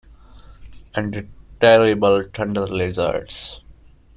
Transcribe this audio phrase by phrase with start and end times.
[0.95, 1.27] And The
[1.59, 3.61] Terrible Thunderlizards.